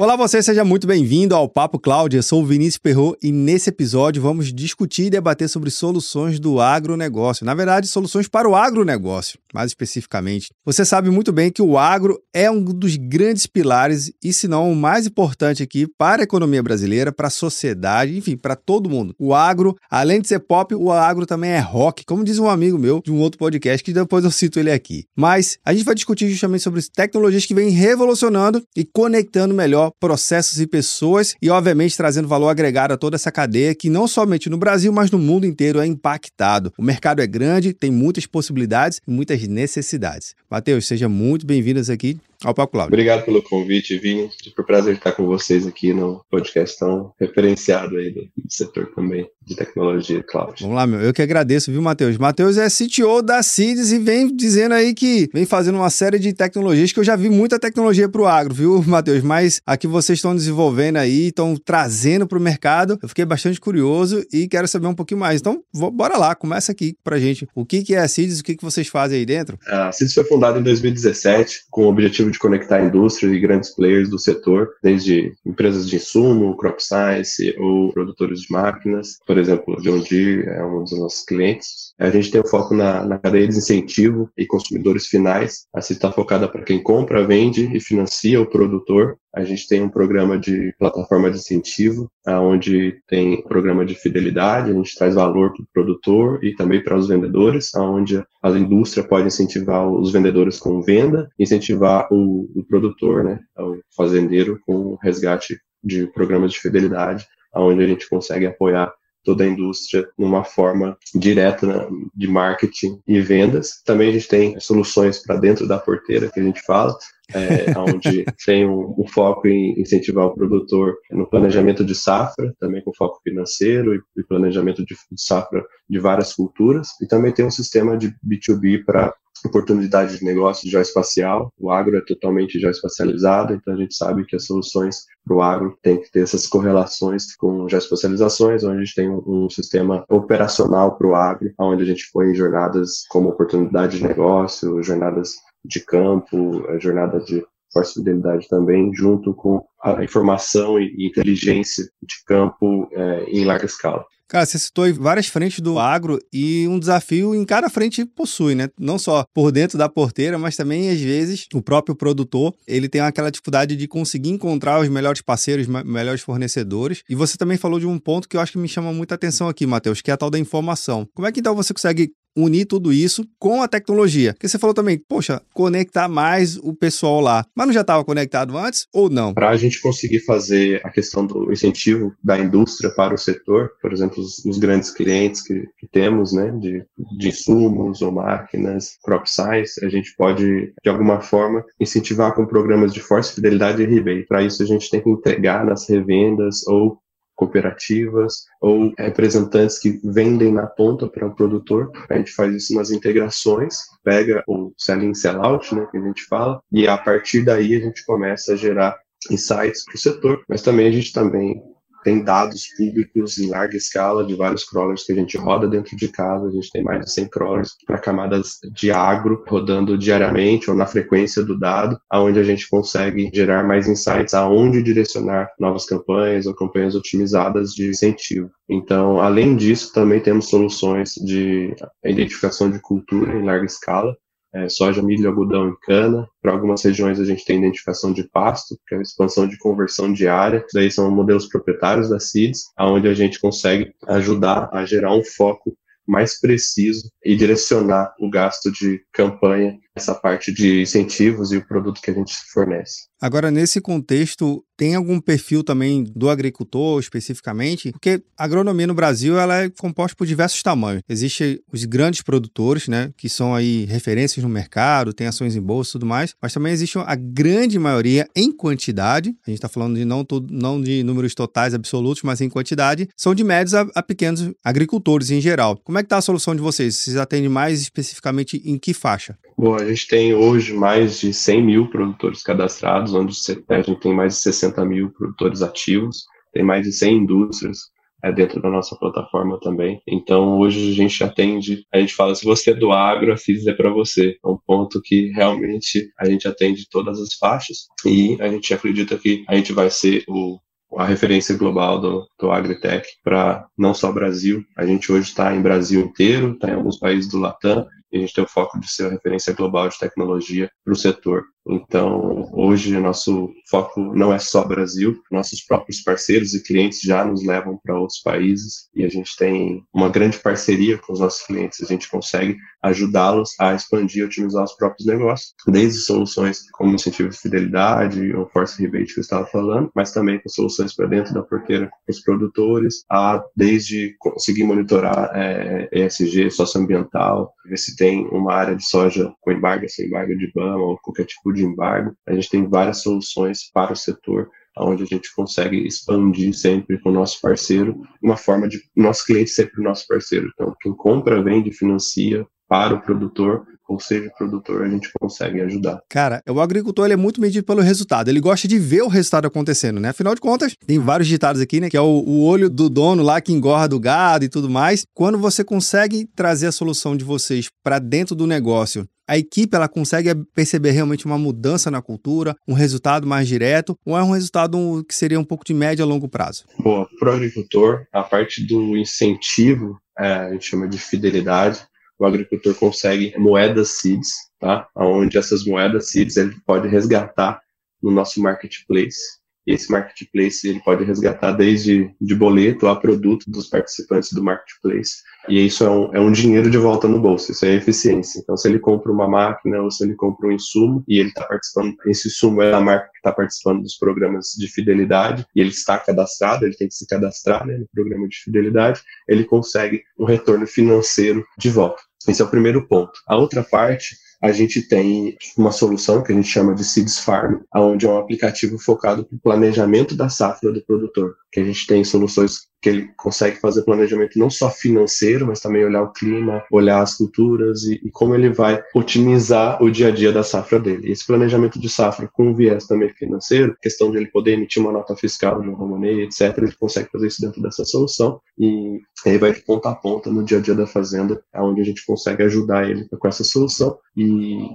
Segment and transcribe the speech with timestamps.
[0.00, 2.14] Olá você, seja muito bem-vindo ao Papo Cloud.
[2.14, 6.60] Eu sou o Vinícius Perro e nesse episódio vamos discutir e debater sobre soluções do
[6.60, 7.44] agronegócio.
[7.44, 10.50] Na verdade, soluções para o agronegócio, mais especificamente.
[10.64, 14.70] Você sabe muito bem que o agro é um dos grandes pilares e, se não
[14.70, 19.16] o mais importante aqui para a economia brasileira, para a sociedade, enfim, para todo mundo.
[19.18, 22.78] O agro, além de ser pop, o agro também é rock, como diz um amigo
[22.78, 25.06] meu de um outro podcast que depois eu cito ele aqui.
[25.16, 30.60] Mas a gente vai discutir justamente sobre tecnologias que vêm revolucionando e conectando melhor processos
[30.60, 34.58] e pessoas e, obviamente, trazendo valor agregado a toda essa cadeia que não somente no
[34.58, 36.72] Brasil, mas no mundo inteiro é impactado.
[36.78, 40.34] O mercado é grande, tem muitas possibilidades e muitas necessidades.
[40.50, 42.86] Matheus, seja muito bem-vindo aqui ao Cloud.
[42.86, 44.30] Obrigado pelo convite, Vini.
[44.54, 49.28] Foi um prazer estar com vocês aqui no podcast tão referenciado aí do, setor também
[49.44, 50.54] de tecnologia cloud.
[50.60, 51.00] Vamos lá, meu.
[51.00, 52.18] Eu que agradeço, viu, Matheus?
[52.18, 56.32] Matheus é CTO da CIDES e vem dizendo aí que vem fazendo uma série de
[56.32, 59.22] tecnologias que eu já vi muita tecnologia para o agro, viu, Matheus?
[59.22, 63.58] Mas a que vocês estão desenvolvendo aí, estão trazendo para o mercado, eu fiquei bastante
[63.58, 65.40] curioso e quero saber um pouquinho mais.
[65.40, 67.48] Então, bora lá, começa aqui para gente.
[67.54, 69.58] O que, que é a CIDES, o que, que vocês fazem aí dentro?
[69.66, 73.70] A CIDES foi fundada em 2017 com o objetivo objetivo de conectar indústrias e grandes
[73.70, 79.18] players do setor, desde empresas de insumo, crop science ou produtores de máquinas.
[79.26, 81.87] Por exemplo, John Deere é um dos nossos clientes.
[81.98, 85.66] A gente tem o foco na, na cadeia de incentivo e consumidores finais.
[85.74, 89.18] A CIT está focada para quem compra, vende e financia o produtor.
[89.34, 94.74] A gente tem um programa de plataforma de incentivo, onde tem programa de fidelidade, a
[94.74, 99.26] gente traz valor para o produtor e também para os vendedores, onde a indústria pode
[99.26, 106.06] incentivar os vendedores com venda, incentivar o, o produtor, né, o fazendeiro com resgate de
[106.06, 108.92] programas de fidelidade, onde a gente consegue apoiar
[109.24, 113.82] toda a indústria numa forma direta né, de marketing e vendas.
[113.84, 116.96] Também a gente tem soluções para dentro da porteira que a gente fala,
[117.34, 122.82] é, onde tem um, um, foco em incentivar o produtor no planejamento de safra, também
[122.82, 127.44] com foco financeiro e, e planejamento de, de safra de várias culturas, e também tem
[127.44, 129.14] um sistema de B2B para
[129.44, 131.52] oportunidade de negócio geoespacial.
[131.58, 135.78] O agro é totalmente geoespacializado, então a gente sabe que as soluções para o agro
[135.82, 141.06] têm que ter essas correlações com geoespacializações, onde a gente tem um, sistema operacional para
[141.06, 145.34] o agro, onde a gente põe jornadas como oportunidade de negócio, jornadas
[145.64, 152.88] de campo, jornada de força fidelidade também, junto com a informação e inteligência de campo
[152.92, 154.04] é, em larga escala.
[154.28, 158.68] Cara, você citou várias frentes do agro e um desafio em cada frente possui, né?
[158.78, 163.00] Não só por dentro da porteira, mas também, às vezes, o próprio produtor, ele tem
[163.00, 167.02] aquela dificuldade de conseguir encontrar os melhores parceiros, melhores fornecedores.
[167.08, 169.48] E você também falou de um ponto que eu acho que me chama muita atenção
[169.48, 171.08] aqui, Matheus, que é a tal da informação.
[171.14, 174.32] Como é que então você consegue unir tudo isso com a tecnologia.
[174.32, 177.44] Porque você falou também, poxa, conectar mais o pessoal lá.
[177.54, 179.34] Mas não já estava conectado antes ou não?
[179.34, 183.92] Para a gente conseguir fazer a questão do incentivo da indústria para o setor, por
[183.92, 186.84] exemplo, os, os grandes clientes que, que, temos, né, de,
[187.18, 192.92] de insumos ou máquinas, crop science, a gente pode, de alguma forma, incentivar com programas
[192.92, 194.26] de força, fidelidade e rebate.
[194.26, 196.98] Para isso, a gente tem que entregar nas revendas ou
[197.38, 201.90] cooperativas ou representantes que vendem na ponta para o produtor.
[202.10, 206.60] A gente faz isso nas integrações, pega o sell-in, sell-out, né, que a gente fala,
[206.72, 208.98] e a partir daí a gente começa a gerar
[209.30, 211.62] insights para o setor, mas também a gente também
[212.08, 216.08] tem dados públicos em larga escala de vários crawlers que a gente roda dentro de
[216.08, 216.46] casa.
[216.46, 220.86] A gente tem mais de 100 crawlers para camadas de agro rodando diariamente ou na
[220.86, 226.54] frequência do dado, aonde a gente consegue gerar mais insights aonde direcionar novas campanhas ou
[226.54, 228.48] campanhas otimizadas de incentivo.
[228.66, 234.16] Então, além disso, também temos soluções de identificação de cultura em larga escala,
[234.64, 236.28] é, soja, milho, algodão e cana.
[236.42, 240.12] Para algumas regiões a gente tem identificação de pasto, que é a expansão de conversão
[240.12, 240.64] diária.
[240.72, 245.76] Daí são modelos proprietários da CIDS, onde a gente consegue ajudar a gerar um foco
[246.06, 252.00] mais preciso e direcionar o gasto de campanha essa parte de incentivos e o produto
[252.00, 253.08] que a gente fornece.
[253.20, 257.90] Agora, nesse contexto, tem algum perfil também do agricultor especificamente?
[257.90, 261.02] Porque a agronomia no Brasil ela é composta por diversos tamanhos.
[261.08, 265.90] Existem os grandes produtores, né, que são aí referências no mercado, tem ações em bolsa
[265.90, 269.96] e tudo mais, mas também existe a grande maioria em quantidade, a gente está falando
[269.96, 274.02] de não, não de números totais absolutos, mas em quantidade, são de médios a, a
[274.02, 275.76] pequenos agricultores em geral.
[275.82, 276.96] Como é que está a solução de vocês?
[276.96, 279.36] Vocês atendem mais especificamente em que faixa?
[279.58, 283.34] Bom, a gente tem hoje mais de 100 mil produtores cadastrados, onde
[283.68, 287.78] a gente tem mais de 60 mil produtores ativos, tem mais de 100 indústrias
[288.22, 290.00] é, dentro da nossa plataforma também.
[290.06, 293.66] Então, hoje a gente atende, a gente fala, se você é do agro, a FIS
[293.66, 294.36] é para você.
[294.44, 299.18] É um ponto que realmente a gente atende todas as faixas e a gente acredita
[299.18, 300.60] que a gente vai ser o
[300.96, 305.60] a referência global do, do Agritech para não só Brasil, a gente hoje está em
[305.60, 308.90] Brasil inteiro, está em alguns países do Latam, e a gente tem o foco de
[308.90, 311.44] ser a referência global de tecnologia para o setor.
[311.68, 317.44] Então, hoje, nosso foco não é só Brasil, nossos próprios parceiros e clientes já nos
[317.44, 321.82] levam para outros países e a gente tem uma grande parceria com os nossos clientes.
[321.82, 327.28] A gente consegue ajudá-los a expandir e otimizar os próprios negócios, desde soluções como incentivo
[327.28, 331.34] de fidelidade ou force rebate que eu estava falando, mas também com soluções para dentro
[331.34, 338.26] da porteira com os produtores, a desde conseguir monitorar é, ESG, socioambiental, ver se tem
[338.28, 342.14] uma área de soja com embargo, sem embargo de BAMA ou qualquer tipo de embargo.
[342.26, 347.10] A gente tem várias soluções para o setor, onde a gente consegue expandir sempre com
[347.10, 350.48] o nosso parceiro, uma forma de nosso cliente sempre o nosso parceiro.
[350.54, 356.02] Então, quem compra, vende, financia para o produtor, ou seja, produtor, a gente consegue ajudar.
[356.08, 358.28] Cara, o agricultor ele é muito medido pelo resultado.
[358.28, 360.10] Ele gosta de ver o resultado acontecendo, né?
[360.10, 361.88] Afinal de contas, tem vários ditados aqui, né?
[361.88, 365.04] Que é o, o olho do dono lá que engorda o gado e tudo mais.
[365.14, 369.88] Quando você consegue trazer a solução de vocês para dentro do negócio a equipe ela
[369.88, 375.04] consegue perceber realmente uma mudança na cultura, um resultado mais direto, ou é um resultado
[375.06, 376.64] que seria um pouco de médio a longo prazo?
[376.78, 381.86] Boa, para o agricultor, a parte do incentivo, é, a gente chama de fidelidade,
[382.18, 384.88] o agricultor consegue moedas seeds, tá?
[384.94, 387.60] Onde essas moedas seeds ele pode resgatar
[388.02, 394.32] no nosso marketplace esse marketplace ele pode resgatar desde de boleto a produto dos participantes
[394.32, 395.18] do marketplace.
[395.46, 398.40] E isso é um, é um dinheiro de volta no bolso, isso é eficiência.
[398.40, 401.44] Então, se ele compra uma máquina ou se ele compra um insumo e ele está
[401.44, 405.70] participando, esse insumo é da marca que está participando dos programas de fidelidade e ele
[405.70, 410.24] está cadastrado, ele tem que se cadastrar né, no programa de fidelidade, ele consegue um
[410.24, 412.07] retorno financeiro de volta.
[412.26, 413.20] Esse é o primeiro ponto.
[413.26, 417.60] A outra parte a gente tem uma solução que a gente chama de Seeds Farm,
[417.74, 421.86] onde é um aplicativo focado para o planejamento da safra do produtor, que a gente
[421.86, 426.62] tem soluções que ele consegue fazer planejamento não só financeiro, mas também olhar o clima,
[426.70, 430.78] olhar as culturas e, e como ele vai otimizar o dia a dia da safra
[430.78, 431.10] dele.
[431.10, 435.16] Esse planejamento de safra com viés também financeiro, questão de ele poder emitir uma nota
[435.16, 439.52] fiscal de um Romanei, etc., ele consegue fazer isso dentro dessa solução e aí vai
[439.52, 442.88] de ponta a ponta no dia a dia da fazenda, onde a gente consegue ajudar
[442.88, 444.27] ele com essa solução e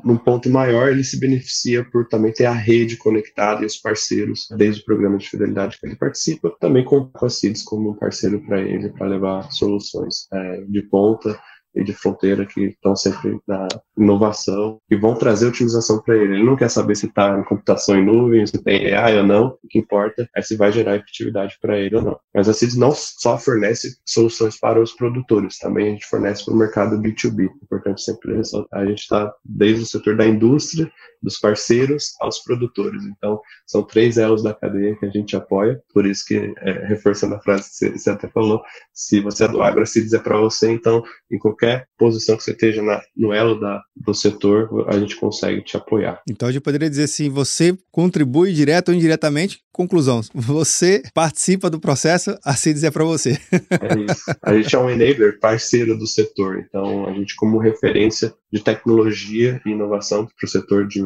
[0.03, 4.47] num ponto maior ele se beneficia por também ter a rede conectada e os parceiros
[4.57, 8.41] desde o programa de fidelidade que ele participa, também com a CIDS como um parceiro
[8.45, 11.39] para ele para levar soluções é, de ponta
[11.75, 16.35] e de fronteira que estão sempre na inovação e vão trazer otimização para ele.
[16.35, 19.57] Ele não quer saber se está em computação em nuvem, se tem AI ou não,
[19.63, 22.19] o que importa é se vai gerar efetividade para ele ou não.
[22.33, 26.53] Mas a CIDS não só fornece soluções para os produtores, também a gente fornece para
[26.53, 27.49] o mercado B2B.
[27.63, 30.91] Importante sempre a gente está desde o setor da indústria,
[31.23, 33.03] dos parceiros aos produtores.
[33.05, 37.35] Então, são três elos da cadeia que a gente apoia, por isso que, é, reforçando
[37.35, 38.61] a frase que você até falou,
[38.93, 41.01] se você é do agro, a CIDS é para você, então,
[41.31, 45.61] em qualquer posição que você esteja na, no elo da, do setor, a gente consegue
[45.63, 46.21] te apoiar.
[46.29, 49.59] Então a gente poderia dizer assim: você contribui direto ou indiretamente.
[49.71, 53.39] Conclusão: você participa do processo, a CIDS é para você.
[53.51, 54.23] É isso.
[54.41, 59.59] A gente é um enabler parceiro do setor, então a gente, como referência de tecnologia
[59.65, 61.03] e inovação para o setor de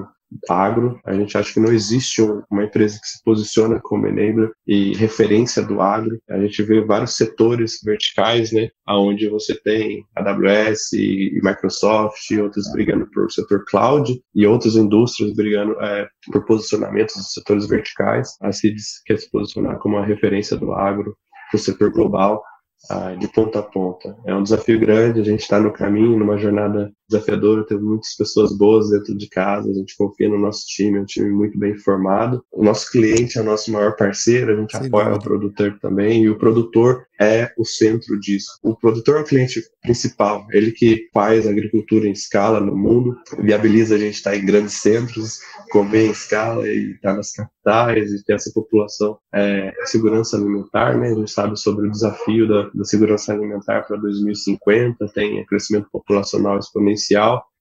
[0.50, 1.00] agro.
[1.06, 5.64] A gente acha que não existe uma empresa que se posiciona como enabler e referência
[5.64, 6.20] do agro.
[6.30, 12.70] A gente vê vários setores verticais, né, aonde você tem AWS e Microsoft e outros
[12.74, 18.36] brigando por setor cloud e outras indústrias brigando é, por posicionamentos dos setores verticais.
[18.42, 21.16] A CIDS quer se posicionar como uma referência do agro
[21.50, 22.44] para o setor global.
[22.90, 24.16] Ah, de ponta a ponta.
[24.26, 28.56] É um desafio grande, a gente está no caminho, numa jornada desafiadora, teve muitas pessoas
[28.56, 31.76] boas dentro de casa, a gente confia no nosso time, é um time muito bem
[31.78, 32.44] formado.
[32.52, 36.24] O nosso cliente é o nosso maior parceiro, a gente Sim, apoia o produtor também,
[36.24, 38.60] e o produtor é o centro disso.
[38.62, 43.96] O produtor é o cliente principal, ele que faz agricultura em escala no mundo, viabiliza
[43.96, 45.40] a gente estar em grandes centros,
[45.72, 51.10] comer em escala e estar nas capitais e ter essa população é, segurança alimentar, né?
[51.12, 56.58] A gente sabe sobre o desafio da, da segurança alimentar para 2050, tem crescimento populacional
[56.58, 56.97] exponencial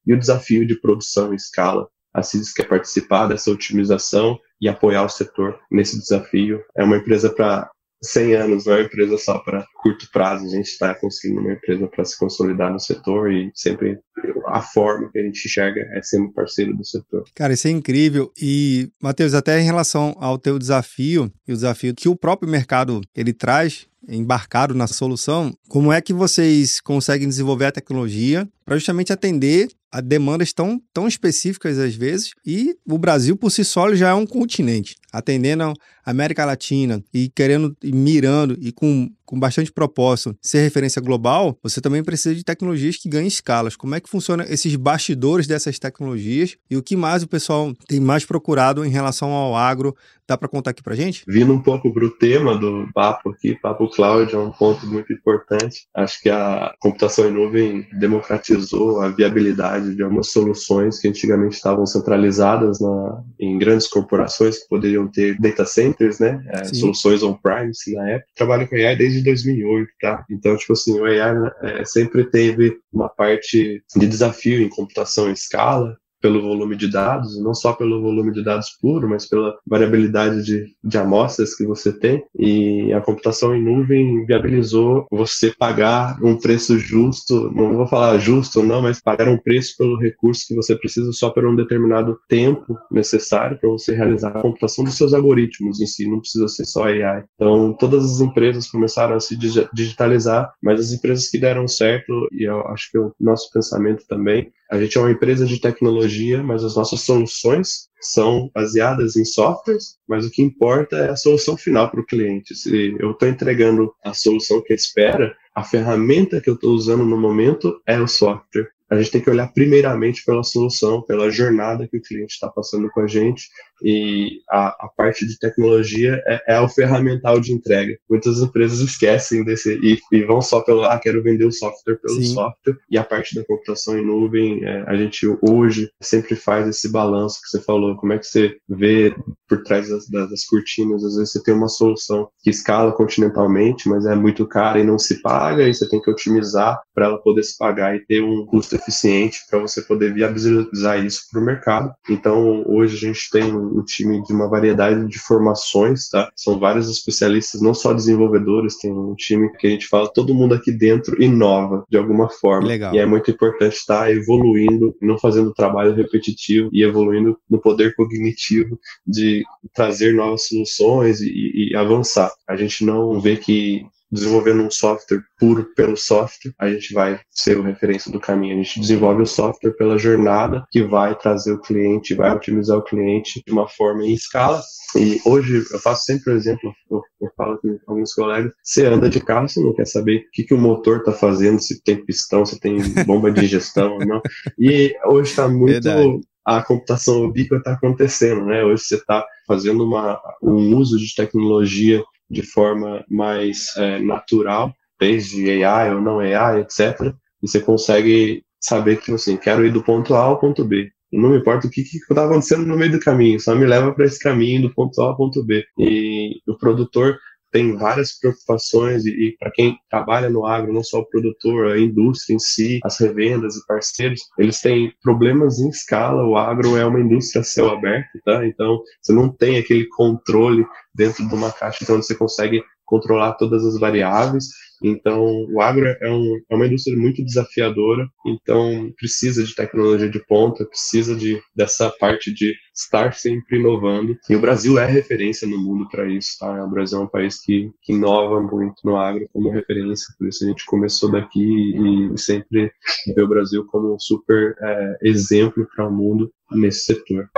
[0.07, 1.89] e o desafio de produção em escala.
[2.15, 6.63] A CIDES quer participar dessa otimização e apoiar o setor nesse desafio.
[6.77, 7.71] É uma empresa para
[8.03, 10.47] 100 anos, não é uma empresa só para curto prazo.
[10.47, 13.99] A gente está conseguindo uma empresa para se consolidar no setor e sempre
[14.47, 17.25] a forma que a gente enxerga é sendo parceiro do setor.
[17.35, 18.33] Cara, isso é incrível.
[18.41, 23.01] E, Matheus, até em relação ao teu desafio e o desafio que o próprio mercado
[23.15, 29.13] ele traz, embarcado na solução, como é que vocês conseguem desenvolver a tecnologia para justamente
[29.13, 34.11] atender a demandas tão, tão específicas às vezes, e o Brasil por si só já
[34.11, 39.73] é um continente, atendendo a América Latina e querendo, e mirando e com, com bastante
[39.73, 43.77] propósito ser referência global, você também precisa de tecnologias que ganhem escalas.
[43.77, 48.01] Como é que funciona esses bastidores dessas tecnologias e o que mais o pessoal tem
[48.01, 49.95] mais procurado em relação ao agro?
[50.29, 51.23] Dá para contar aqui para gente?
[51.29, 55.13] Vindo um pouco para o tema do papo aqui, papo cloud é um ponto muito
[55.13, 55.87] importante.
[55.95, 61.87] Acho que a computação em nuvem democratizou a viabilidade de algumas soluções que antigamente estavam
[61.87, 66.45] centralizadas na, em grandes corporações que poderiam ter data centers, né?
[66.49, 68.33] É, soluções on-premise na época.
[68.35, 70.25] Trabalho com AI desde 2008, tá?
[70.31, 75.33] Então, tipo assim, o AI é, sempre teve uma parte de desafio em computação em
[75.33, 80.43] escala, pelo volume de dados, não só pelo volume de dados puro, mas pela variabilidade
[80.43, 82.25] de, de amostras que você tem.
[82.39, 88.63] E a computação em nuvem viabilizou você pagar um preço justo, não vou falar justo
[88.63, 92.77] não, mas pagar um preço pelo recurso que você precisa só por um determinado tempo
[92.91, 96.85] necessário para você realizar a computação dos seus algoritmos em si, não precisa ser só
[96.85, 97.25] AI.
[97.35, 99.37] Então, todas as empresas começaram a se
[99.73, 104.05] digitalizar, mas as empresas que deram certo, e eu acho que é o nosso pensamento
[104.09, 106.06] também, a gente é uma empresa de tecnologia,
[106.43, 111.57] mas as nossas soluções são baseadas em softwares, mas o que importa é a solução
[111.57, 112.55] final para o cliente.
[112.55, 117.19] Se eu estou entregando a solução que espera, a ferramenta que eu estou usando no
[117.19, 121.97] momento é o software a gente tem que olhar primeiramente pela solução, pela jornada que
[121.97, 123.49] o cliente está passando com a gente
[123.83, 127.97] e a, a parte de tecnologia é, é, o ferramental de entrega.
[128.09, 132.21] Muitas empresas esquecem desse e, e, vão só pelo, ah, quero vender o software pelo
[132.21, 132.35] Sim.
[132.35, 136.91] software e a parte da computação em nuvem, é, a gente hoje sempre faz esse
[136.91, 139.15] balanço que você falou, como é que você vê
[139.49, 144.05] por trás das, das, cortinas, às vezes você tem uma solução que escala continentalmente, mas
[144.07, 147.43] é muito cara e não se paga e você tem que otimizar para ela poder
[147.43, 151.93] se pagar e ter um custo eficiente para você poder viabilizar isso para o mercado.
[152.09, 156.31] Então, hoje a gente tem um time de uma variedade de formações, tá?
[156.37, 160.55] São vários especialistas, não só desenvolvedores, tem um time que a gente fala, todo mundo
[160.55, 162.67] aqui dentro inova de alguma forma.
[162.67, 162.95] Legal.
[162.95, 168.79] E é muito importante estar evoluindo, não fazendo trabalho repetitivo e evoluindo no poder cognitivo
[169.07, 169.45] de
[169.75, 172.31] trazer novas soluções e, e avançar.
[172.49, 177.59] A gente não vê que desenvolvendo um software puro pelo software, a gente vai ser
[177.59, 178.55] o referência do caminho.
[178.55, 182.85] A gente desenvolve o software pela jornada que vai trazer o cliente, vai otimizar o
[182.85, 184.61] cliente de uma forma em escala.
[184.97, 189.11] E hoje eu faço sempre o exemplo, eu, eu falo com alguns colegas, você anda
[189.11, 192.05] de carro, você não quer saber o que, que o motor está fazendo, se tem
[192.05, 194.21] pistão, se tem bomba de injeção ou não.
[194.59, 198.63] E hoje está muito Verdade a computação ubíqua está acontecendo, né?
[198.63, 205.63] Hoje você está fazendo uma, um uso de tecnologia de forma mais é, natural, desde
[205.63, 207.15] AI ou não AI, etc.
[207.43, 210.91] E você consegue saber que, assim, quero ir do ponto A ao ponto B.
[211.13, 214.07] Não me importa o que está acontecendo no meio do caminho, só me leva para
[214.07, 215.65] esse caminho do ponto A ao ponto B.
[215.79, 217.19] E o produtor
[217.57, 221.81] tem várias preocupações e, e para quem trabalha no agro, não só o produtor, a
[221.81, 226.23] indústria em si, as revendas e parceiros, eles têm problemas em escala.
[226.23, 228.47] O agro é uma indústria céu aberto, tá?
[228.47, 233.65] Então você não tem aquele controle dentro de uma caixa então você consegue controlar todas
[233.65, 234.49] as variáveis.
[234.83, 240.25] Então, o agro é, um, é, uma indústria muito desafiadora, então precisa de tecnologia de
[240.27, 244.17] ponta, precisa de, dessa parte de estar sempre inovando.
[244.29, 246.65] E o Brasil é referência no mundo para isso, tá?
[246.65, 250.45] O Brasil é um país que, que inova muito no agro como referência, por isso
[250.45, 252.71] a gente começou daqui e sempre
[253.15, 257.29] vê o Brasil como um super é, exemplo para o mundo nesse setor.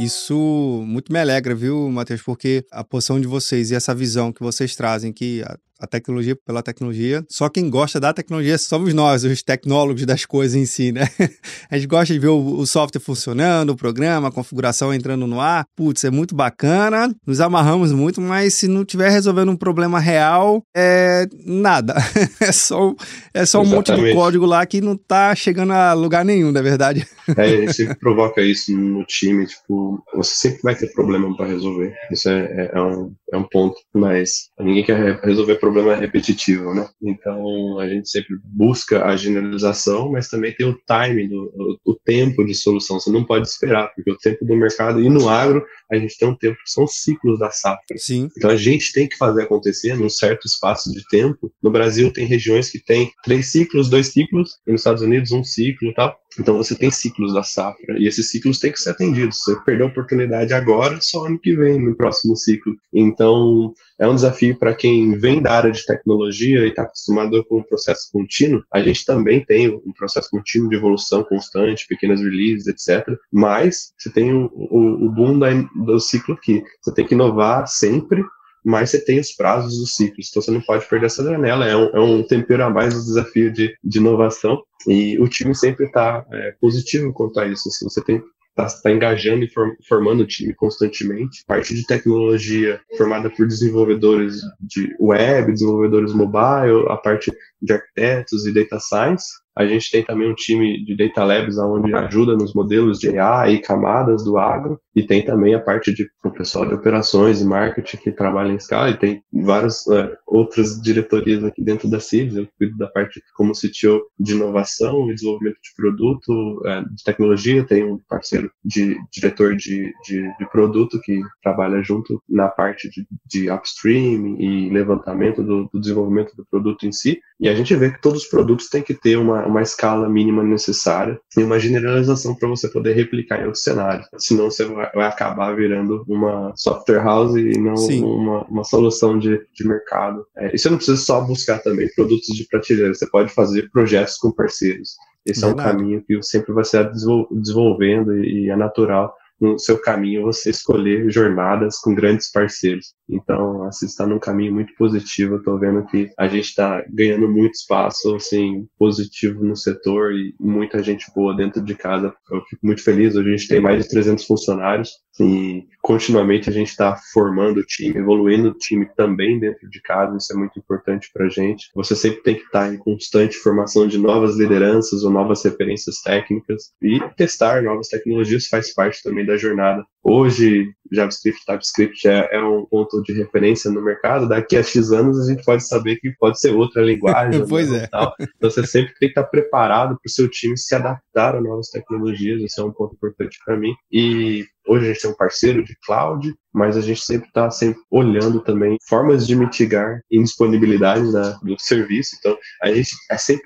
[0.00, 2.22] Isso muito me alegra, viu, Matheus?
[2.22, 5.44] Porque a posição de vocês e essa visão que vocês trazem, que
[5.80, 7.24] a tecnologia pela tecnologia.
[7.28, 11.08] Só quem gosta da tecnologia somos nós, os tecnólogos das coisas em si, né?
[11.70, 15.40] A gente gosta de ver o, o software funcionando, o programa, a configuração entrando no
[15.40, 15.64] ar.
[15.76, 20.62] Putz, é muito bacana, nos amarramos muito, mas se não tiver resolvendo um problema real,
[20.76, 21.94] é nada.
[22.40, 22.94] É só,
[23.34, 26.60] é só um monte de código lá que não tá chegando a lugar nenhum, na
[26.60, 27.06] é verdade.
[27.36, 31.46] É, a gente sempre provoca isso no time, tipo, você sempre vai ter problema para
[31.46, 31.94] resolver.
[32.10, 36.88] Isso é, é, é, um, é um ponto, mas ninguém quer resolver problema repetitivo, né?
[37.02, 42.44] Então a gente sempre busca a generalização, mas também tem o time, do, o, tempo
[42.44, 42.98] de solução.
[42.98, 46.28] Você não pode esperar, porque o tempo do mercado e no agro a gente tem
[46.28, 47.96] um tempo que são ciclos da safra.
[47.96, 48.28] Sim.
[48.36, 51.52] Então a gente tem que fazer acontecer num certo espaço de tempo.
[51.62, 55.44] No Brasil tem regiões que tem três ciclos, dois ciclos, e nos Estados Unidos um
[55.44, 56.18] ciclo e tal.
[56.38, 59.42] Então você tem ciclos da safra e esses ciclos têm que ser atendidos.
[59.42, 62.74] Você perdeu a oportunidade agora, só ano que vem, no próximo ciclo.
[62.92, 67.58] Então é um desafio para quem vem da área de tecnologia e está acostumado com
[67.58, 68.62] o processo contínuo.
[68.72, 73.06] A gente também tem um processo contínuo de evolução constante, pequenas releases, etc.
[73.32, 75.48] Mas você tem o, o, o boom da,
[75.84, 76.62] do ciclo aqui.
[76.80, 78.22] Você tem que inovar sempre
[78.64, 81.76] mas você tem os prazos dos ciclos, então você não pode perder essa janela, é
[81.76, 85.86] um, é um tempero a mais do desafio de, de inovação, e o time sempre
[85.86, 89.50] está é, positivo quanto a isso, assim, você tem está tá engajando e
[89.88, 91.44] formando o time constantemente.
[91.46, 98.52] Parte de tecnologia formada por desenvolvedores de web, desenvolvedores mobile, a parte de arquitetos e
[98.52, 99.24] data science.
[99.56, 103.54] A gente tem também um time de Data Labs onde ajuda nos modelos de AI
[103.54, 107.44] e camadas do agro, e tem também a parte de o pessoal de operações e
[107.44, 112.36] marketing que trabalha em escala, e tem várias é, outras diretorias aqui dentro da CIVS,
[112.36, 117.64] eu cuido da parte como CTO de inovação e desenvolvimento de produto, é, de tecnologia,
[117.64, 123.06] tem um parceiro de diretor de, de, de produto que trabalha junto na parte de,
[123.26, 127.90] de upstream e levantamento do, do desenvolvimento do produto em si, e a gente vê
[127.90, 132.34] que todos os produtos têm que ter uma, uma escala mínima necessária e uma generalização
[132.34, 134.06] para você poder replicar em outros cenários.
[134.18, 139.40] Senão você vai, vai, acabar virando uma software house e não uma, uma solução de,
[139.54, 140.24] de mercado.
[140.36, 144.16] É, e você não precisa só buscar também produtos de prateleira, você pode fazer projetos
[144.16, 144.96] com parceiros.
[145.24, 145.68] Esse Verdade.
[145.68, 150.50] é um caminho que sempre vai ser desenvolvendo e é natural no seu caminho você
[150.50, 152.94] escolher jornadas com grandes parceiros.
[153.08, 155.42] Então, assim, está num caminho muito positivo.
[155.42, 160.82] Tô vendo que a gente está ganhando muito espaço, assim, positivo no setor e muita
[160.82, 162.14] gente boa dentro de casa.
[162.30, 163.16] Eu fico muito feliz.
[163.16, 167.64] Hoje a gente tem mais de 300 funcionários e continuamente a gente está formando o
[167.64, 170.16] time, evoluindo o time também dentro de casa.
[170.16, 171.68] Isso é muito importante para a gente.
[171.74, 176.00] Você sempre tem que estar tá em constante formação de novas lideranças ou novas referências
[176.00, 179.84] técnicas e testar novas tecnologias faz parte também da jornada.
[180.02, 184.28] Hoje, JavaScript, TypeScript é, é, um ponto de referência no mercado.
[184.28, 187.44] Daqui a X anos a gente pode saber que pode ser outra linguagem.
[187.48, 187.86] pois é.
[187.86, 188.14] Tal.
[188.18, 191.68] Então você sempre tem que estar preparado para o seu time se adaptar a novas
[191.68, 192.42] tecnologias.
[192.42, 193.72] Esse é um ponto importante para mim.
[193.92, 197.80] E Hoje a gente tem um parceiro de cloud, mas a gente sempre está sempre
[197.90, 202.16] olhando também formas de mitigar indisponibilidade da, do serviço.
[202.18, 203.38] Então, a gente é 100%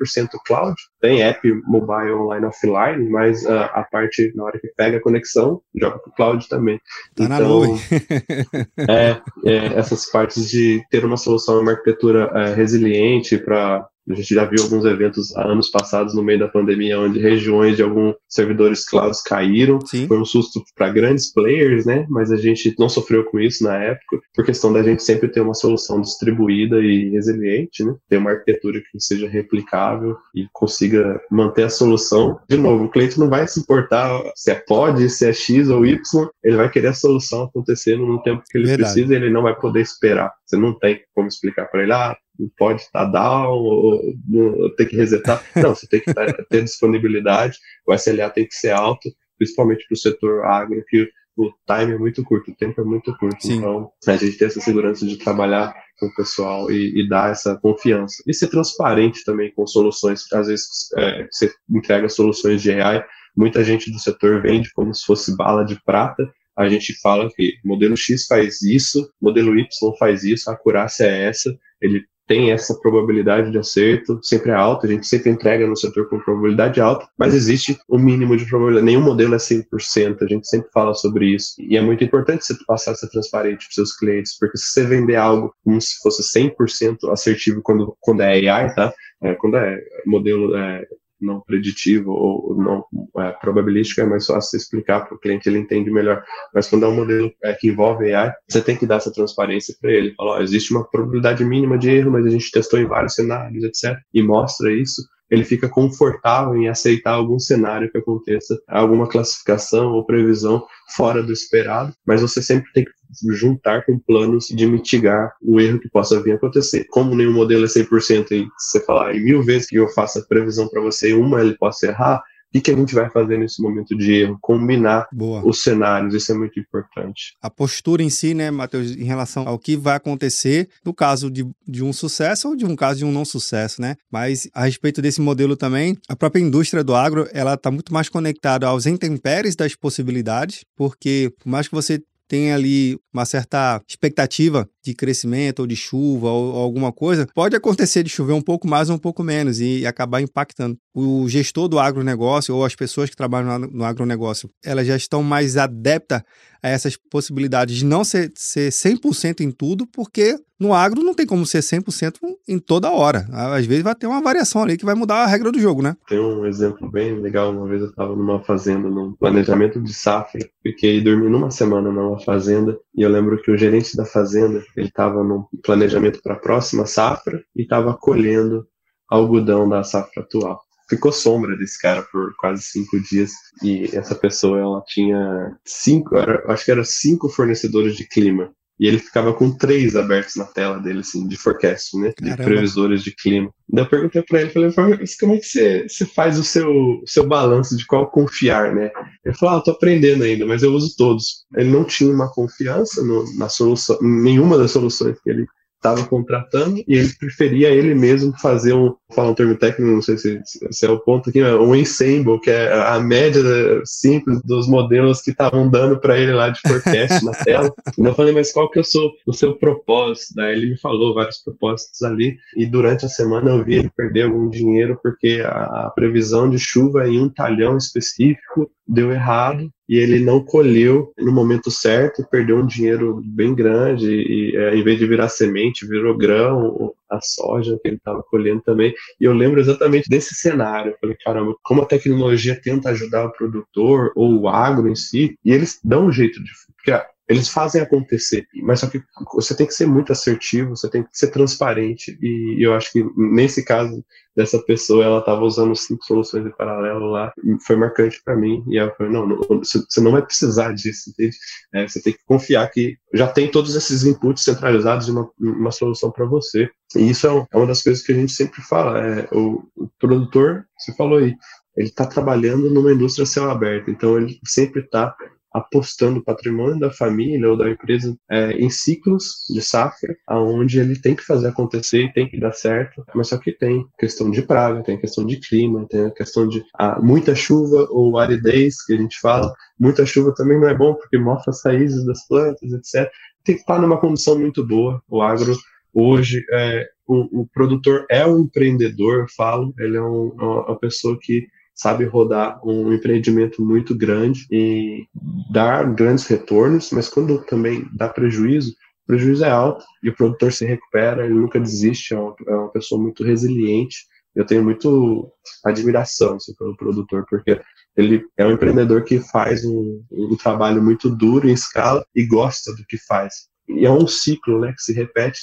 [0.46, 5.02] cloud, tem app mobile online offline, mas uh, a parte na hora que pega a
[5.02, 6.80] conexão, joga para o cloud também.
[7.14, 7.78] Tá então,
[8.88, 14.34] é, é, essas partes de ter uma solução, uma arquitetura é, resiliente para a gente
[14.34, 18.14] já viu alguns eventos há anos passados, no meio da pandemia, onde regiões de alguns
[18.28, 19.78] servidores clouds caíram.
[19.86, 20.06] Sim.
[20.06, 22.06] Foi um susto para grandes players, né?
[22.10, 25.40] Mas a gente não sofreu com isso na época, por questão da gente sempre ter
[25.40, 27.94] uma solução distribuída e resiliente, né?
[28.08, 32.38] Ter uma arquitetura que seja replicável e consiga manter a solução.
[32.48, 35.86] De novo, o cliente não vai se importar se é pod, se é X ou
[35.86, 38.92] Y, ele vai querer a solução acontecendo no tempo que ele Verdade.
[38.92, 40.32] precisa e ele não vai poder esperar.
[40.44, 42.16] Você não tem como explicar para ele, ah,
[42.56, 44.02] pode estar down ou,
[44.34, 45.42] ou ter que resetar.
[45.56, 49.98] Não, você tem que ter disponibilidade, o SLA tem que ser alto, principalmente para o
[49.98, 53.44] setor agro, que o time é muito curto, o tempo é muito curto.
[53.44, 53.58] Sim.
[53.58, 57.56] Então, a gente tem essa segurança de trabalhar com o pessoal e, e, dar essa
[57.56, 58.22] confiança.
[58.26, 60.32] E ser transparente também com soluções.
[60.32, 63.04] Às vezes é, você entrega soluções de AI,
[63.36, 67.58] muita gente do setor vende como se fosse bala de prata, a gente fala que
[67.64, 69.66] modelo X faz isso, modelo Y
[69.98, 74.86] faz isso, a acurácia é essa, ele tem essa probabilidade de acerto, sempre é alta,
[74.86, 78.86] a gente sempre entrega no setor com probabilidade alta, mas existe um mínimo de probabilidade,
[78.86, 82.54] nenhum modelo é 100%, a gente sempre fala sobre isso, e é muito importante você
[82.66, 87.10] passar essa transparente para seus clientes, porque se você vender algo como se fosse 100%
[87.10, 88.92] assertivo quando, quando é AI, tá?
[89.22, 90.86] É, quando é modelo é,
[91.20, 92.84] não preditivo ou não
[93.22, 96.22] é, probabilístico, é mais fácil explicar para o cliente, ele entende melhor.
[96.54, 99.74] Mas quando é um modelo é, que envolve AI, você tem que dar essa transparência
[99.80, 100.14] para ele.
[100.14, 103.96] Falar, existe uma probabilidade mínima de erro, mas a gente testou em vários cenários, etc.
[104.12, 105.02] E mostra isso
[105.34, 110.64] ele fica confortável em aceitar algum cenário que aconteça, alguma classificação ou previsão
[110.96, 112.92] fora do esperado, mas você sempre tem que
[113.32, 116.84] juntar com planos de mitigar o erro que possa vir a acontecer.
[116.90, 120.24] Como nenhum modelo é 100% e você falar em mil vezes que eu faça a
[120.24, 122.22] previsão para você, uma ele possa errar,
[122.58, 124.38] o que a gente vai fazer nesse momento de erro?
[124.40, 125.42] Combinar Boa.
[125.44, 127.36] os cenários, isso é muito importante.
[127.42, 131.46] A postura em si, né, Matheus, em relação ao que vai acontecer no caso de,
[131.66, 133.96] de um sucesso ou de um caso de um não sucesso, né?
[134.10, 138.08] Mas a respeito desse modelo também, a própria indústria do agro, ela está muito mais
[138.08, 142.00] conectada aos intempéries das possibilidades, porque por mais que você
[142.34, 147.54] tem ali uma certa expectativa de crescimento ou de chuva ou, ou, alguma coisa, pode
[147.54, 150.76] acontecer de chover um pouco mais ou um pouco menos e, e acabar impactando.
[150.92, 155.22] O gestor do agronegócio ou as pessoas que trabalham no, no agronegócio, elas já estão
[155.22, 156.22] mais adeptas
[156.60, 161.26] a essas possibilidades de não ser, ser 100% em tudo, porque no agro não tem
[161.26, 162.14] como ser 100%
[162.48, 163.26] em toda hora.
[163.30, 165.94] Às vezes vai ter uma variação ali que vai mudar a regra do jogo, né?
[166.08, 167.50] Tem um exemplo bem legal.
[167.50, 170.40] Uma vez eu estava numa fazenda, num planejamento de safra.
[170.62, 174.88] Fiquei dormindo uma semana numa fazenda e eu lembro que o gerente da fazenda, ele
[174.88, 178.66] estava num planejamento para a próxima safra e estava colhendo
[179.10, 184.58] algodão da safra atual ficou sombra desse cara por quase cinco dias e essa pessoa
[184.58, 189.56] ela tinha cinco, era, acho que eram cinco fornecedores de clima e ele ficava com
[189.56, 192.12] três abertos na tela dele, assim, de forecast, né?
[192.12, 192.36] Caramba.
[192.36, 193.50] De previsores de clima.
[193.68, 197.04] Daí eu perguntei pra ele, falei, como é que você, você faz o seu, o
[197.06, 198.90] seu balanço de qual confiar, né?
[199.24, 201.44] Ele falou, ah, eu tô aprendendo ainda, mas eu uso todos.
[201.56, 205.46] Ele não tinha uma confiança no, na solução, nenhuma das soluções que ele
[205.84, 210.16] estava contratando e ele preferia ele mesmo fazer um, falar um termo técnico, não sei
[210.16, 213.42] se, se é o ponto aqui, um ensemble, que é a média
[213.84, 217.72] simples dos modelos que estavam dando para ele lá de forecast na tela.
[217.96, 220.34] E eu falei, mas qual que é o seu, o seu propósito?
[220.34, 224.22] Daí ele me falou vários propósitos ali e durante a semana eu vi ele perder
[224.22, 229.98] algum dinheiro porque a, a previsão de chuva em um talhão específico deu errado e
[229.98, 234.98] ele não colheu no momento certo, perdeu um dinheiro bem grande e é, em vez
[234.98, 238.94] de virar semente, virou grão, a soja que ele estava colhendo também.
[239.20, 240.92] E eu lembro exatamente desse cenário.
[240.92, 245.38] Eu falei, caramba, como a tecnologia tenta ajudar o produtor ou o agro em si,
[245.44, 246.50] e eles dão um jeito de.
[246.76, 246.90] Porque
[247.28, 251.08] eles fazem acontecer, mas só que você tem que ser muito assertivo, você tem que
[251.12, 254.04] ser transparente, e eu acho que nesse caso
[254.36, 257.32] dessa pessoa, ela estava usando cinco soluções em paralelo lá,
[257.66, 261.36] foi marcante para mim, e ela falou, não, não, você não vai precisar disso, entende?
[261.72, 265.70] É, você tem que confiar que já tem todos esses inputs centralizados em uma, uma
[265.70, 268.98] solução para você, e isso é, é, uma das coisas que a gente sempre fala,
[268.98, 271.34] é, o, o produtor, você falou aí,
[271.76, 275.14] ele está trabalhando numa indústria céu aberto, então ele sempre está
[275.54, 280.98] apostando o patrimônio da família ou da empresa é, em ciclos de safra, aonde ele
[280.98, 284.82] tem que fazer acontecer tem que dar certo, mas só que tem questão de praga,
[284.82, 288.96] tem questão de clima, tem a questão de ah, muita chuva ou aridez, que a
[288.96, 289.54] gente fala.
[289.78, 293.10] Muita chuva também não é bom porque mofa as raízes das plantas, etc.
[293.44, 295.00] Tem que estar numa condição muito boa.
[295.08, 295.54] O agro
[295.92, 301.16] hoje é, o, o, produtor é um empreendedor, eu falo, ele é um, uma pessoa
[301.20, 305.06] que sabe rodar um empreendimento muito grande e
[305.50, 310.52] dar grandes retornos, mas quando também dá prejuízo, o prejuízo é alto e o produtor
[310.52, 313.96] se recupera, ele nunca desiste, é uma, é uma pessoa muito resiliente.
[314.34, 315.30] Eu tenho muito
[315.64, 317.60] admiração assim, pelo produtor, porque
[317.96, 322.74] ele é um empreendedor que faz um, um trabalho muito duro em escala e gosta
[322.74, 325.40] do que faz e é um ciclo né, que se repete.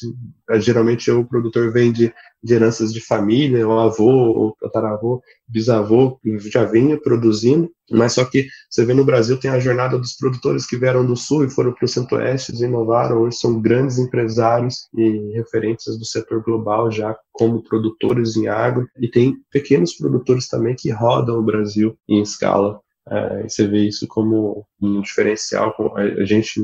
[0.59, 6.19] Geralmente o produtor vem de, de heranças de família, o avô, ou tataravô, bisavô,
[6.51, 10.65] já vinha produzindo, mas só que você vê no Brasil tem a jornada dos produtores
[10.65, 15.33] que vieram do sul e foram para o centro-oeste, inovaram, hoje são grandes empresários e
[15.33, 20.91] referências do setor global já como produtores em agro, e tem pequenos produtores também que
[20.91, 22.79] rodam o Brasil em escala.
[23.09, 25.75] É, você vê isso como um diferencial.
[25.95, 26.61] A gente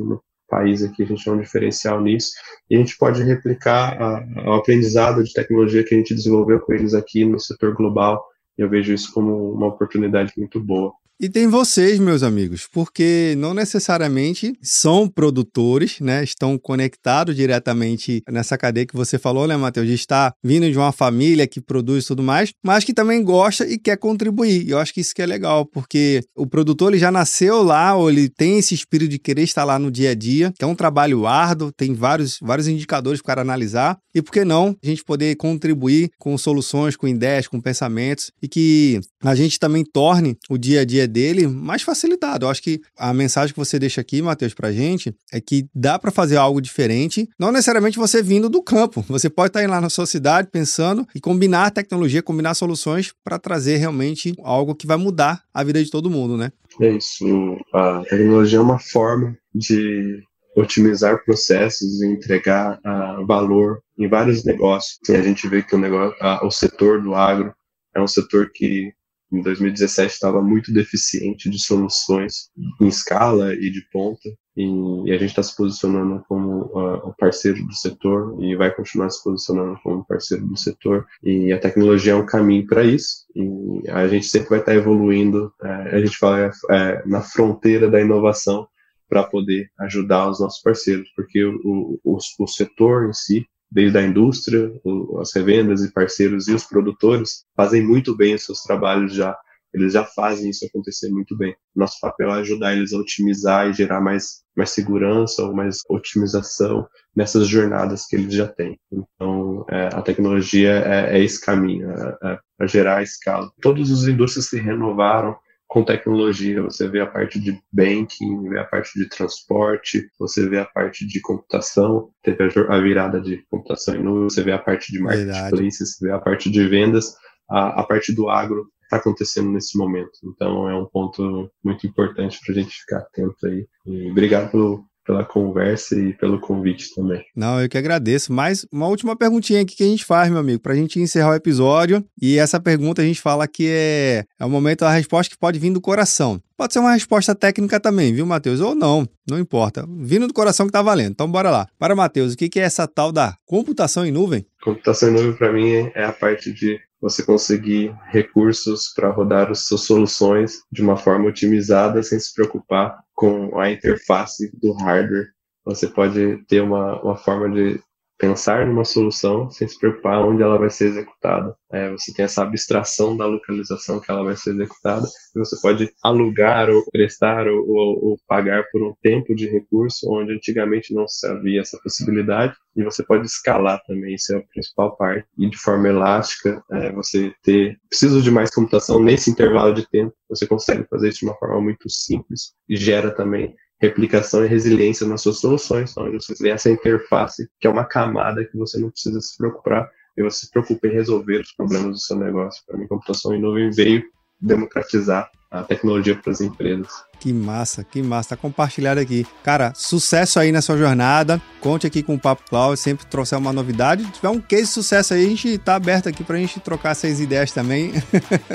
[0.48, 2.32] país aqui, a gente é um diferencial nisso,
[2.70, 3.98] e a gente pode replicar
[4.46, 8.24] o aprendizado de tecnologia que a gente desenvolveu com eles aqui no setor global,
[8.58, 10.94] e eu vejo isso como uma oportunidade muito boa.
[11.20, 16.24] E tem vocês, meus amigos, porque não necessariamente são produtores, né?
[16.24, 19.88] Estão conectados diretamente nessa cadeia que você falou, né, Matheus?
[19.88, 23.80] De estar vindo de uma família que produz tudo mais, mas que também gosta e
[23.80, 24.68] quer contribuir.
[24.68, 27.96] E eu acho que isso que é legal, porque o produtor ele já nasceu lá,
[27.96, 30.68] ou ele tem esse espírito de querer estar lá no dia a dia, que é
[30.68, 33.98] um trabalho árduo, tem vários, vários indicadores para analisar.
[34.14, 38.48] E por que não a gente poder contribuir com soluções, com ideias, com pensamentos e
[38.48, 42.46] que a gente também torne o dia a dia dele mais facilitado.
[42.46, 45.98] Eu acho que a mensagem que você deixa aqui, Matheus, pra gente é que dá
[45.98, 49.04] para fazer algo diferente, não necessariamente você vindo do campo.
[49.08, 53.40] Você pode estar tá lá na sua cidade pensando e combinar tecnologia, combinar soluções para
[53.40, 56.52] trazer realmente algo que vai mudar a vida de todo mundo, né?
[56.80, 57.26] É isso.
[57.74, 60.22] A tecnologia é uma forma de
[60.56, 64.98] otimizar processos e entregar uh, valor em vários negócios.
[65.08, 67.54] E a gente vê que o, negócio, uh, o setor do agro
[67.96, 68.92] é um setor que
[69.32, 75.30] em 2017 estava muito deficiente de soluções em escala e de ponta, e, a gente
[75.30, 80.48] está se posicionando como uh, parceiro do setor e vai continuar se posicionando como parceiro
[80.48, 84.60] do setor, e a tecnologia é um caminho para isso, e a gente sempre vai
[84.60, 88.68] estar tá evoluindo, uh, a gente fala uh, na fronteira da inovação
[89.08, 94.04] para poder ajudar os nossos parceiros, porque o, o, o setor em si desde a
[94.04, 94.72] indústria,
[95.20, 99.38] as revendas e parceiros e os produtores fazem muito bem os seus trabalhos já.
[99.74, 101.56] Eles já fazem isso acontecer muito bem.
[101.76, 106.88] Nosso papel é ajudar eles a otimizar e gerar mais, mais segurança ou mais otimização
[107.16, 108.80] nessas jornadas que eles já têm.
[108.92, 113.52] Então, é, a tecnologia é, é esse caminho, é, é, é gerar a escala.
[113.62, 115.36] Todas as indústrias se renovaram
[115.78, 116.63] com tecnologia.
[116.63, 121.06] Você vê a parte de banking, vê a parte de transporte, você vê a parte
[121.06, 125.86] de computação, teve a virada de computação em nuvem, você vê a parte de marketplace,
[125.86, 127.16] você vê a parte de vendas,
[127.48, 130.18] a, a parte do agro está acontecendo nesse momento.
[130.24, 133.68] Então é um ponto muito importante para a gente ficar atento aí.
[133.86, 137.24] E obrigado pelo, pela conversa e pelo convite também.
[137.34, 138.34] Não, eu que agradeço.
[138.34, 141.32] Mas uma última perguntinha aqui que a gente faz, meu amigo, para a gente encerrar
[141.32, 142.04] o episódio.
[142.22, 145.58] E essa pergunta a gente fala que é, é o momento da resposta que pode
[145.58, 146.41] vir do coração.
[146.58, 148.60] Pode ser uma resposta técnica também, viu, Matheus?
[148.60, 149.86] Ou não, não importa.
[149.88, 151.12] Vindo do coração que tá valendo.
[151.12, 151.67] Então bora lá.
[151.80, 154.46] Para Matheus, o que é essa tal da computação em nuvem?
[154.62, 159.68] Computação em nuvem para mim é a parte de você conseguir recursos para rodar as
[159.68, 165.28] suas soluções de uma forma otimizada, sem se preocupar com a interface do hardware.
[165.66, 167.80] Você pode ter uma, uma forma de
[168.18, 171.56] pensar numa solução sem se preocupar onde ela vai ser executada.
[171.72, 175.92] É, você tem essa abstração da localização que ela vai ser executada e você pode
[176.04, 181.08] alugar ou prestar ou, ou, ou, pagar por um tempo de recurso onde antigamente não
[181.08, 185.28] se havia essa possibilidade e você pode escalar também, isso é a principal parte.
[185.38, 190.14] E de forma elástica, é, você ter, preciso de mais computação nesse intervalo de tempo,
[190.30, 195.08] você consegue fazer isso de uma forma muito simples e gera também replicação e resiliência
[195.08, 198.90] nas suas soluções, onde você tem essa interface, que é uma camada que você não
[198.90, 202.63] precisa se preocupar, e você se preocupa em resolver os problemas do seu negócio.
[202.66, 204.04] Para mim, computação em nuvem veio
[204.42, 206.88] democratizar a tecnologia para as empresas.
[207.20, 208.30] Que massa, que massa.
[208.30, 209.26] Tá compartilhado aqui.
[209.44, 211.42] Cara, sucesso aí na sua jornada.
[211.60, 214.04] Conte aqui com o Papo Cloud, sempre trouxer uma novidade.
[214.04, 216.60] Se tiver um case de sucesso aí, a gente tá aberto aqui para a gente
[216.60, 217.94] trocar essas ideias também.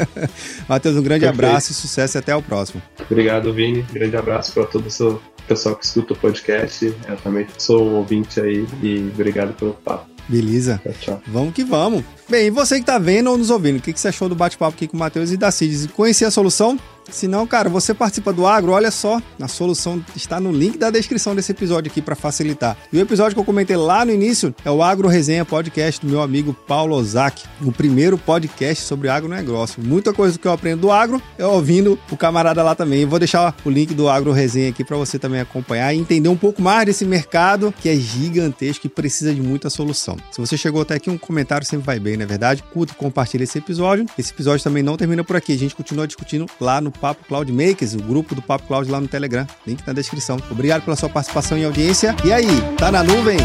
[0.69, 1.47] Matheus, um grande Perfeito.
[1.47, 2.83] abraço e sucesso e até o próximo.
[3.11, 3.83] Obrigado, Vini.
[3.93, 6.95] Grande abraço para todo o pessoal que escuta o podcast.
[7.09, 10.12] Eu também sou um ouvinte aí e obrigado pelo papo.
[10.29, 10.81] Beleza?
[10.83, 11.23] Tchau, tchau.
[11.27, 12.05] Vamos que vamos.
[12.29, 14.35] Bem, e você que tá vendo ou nos ouvindo, o que, que você achou do
[14.35, 15.87] bate-papo aqui com o Matheus e da Cides?
[15.87, 16.79] Conhecia a solução?
[17.13, 20.89] Se não, cara, você participa do agro, olha só, a solução está no link da
[20.89, 22.77] descrição desse episódio aqui para facilitar.
[22.91, 26.11] E o episódio que eu comentei lá no início é o Agro Resenha Podcast do
[26.11, 29.83] meu amigo Paulo Ozaki, o primeiro podcast sobre agronegócio.
[29.85, 33.05] Muita coisa que eu aprendo do agro, eu ouvindo o camarada lá também.
[33.05, 36.37] Vou deixar o link do Agro Resenha aqui para você também acompanhar e entender um
[36.37, 40.17] pouco mais desse mercado que é gigantesco e precisa de muita solução.
[40.31, 42.63] Se você chegou até aqui, um comentário sempre vai bem, não é verdade?
[42.73, 44.07] Curta compartilha esse episódio.
[44.19, 47.53] Esse episódio também não termina por aqui, a gente continua discutindo lá no Papo Cloud
[47.53, 49.45] Makers, o grupo do Papo Cloud lá no Telegram.
[49.67, 50.39] Link na descrição.
[50.49, 52.15] Obrigado pela sua participação e audiência.
[52.25, 52.47] E aí,
[52.79, 53.39] tá na nuvem?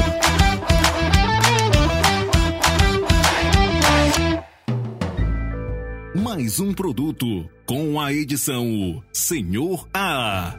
[6.14, 10.54] Mais um produto com a edição Senhor A.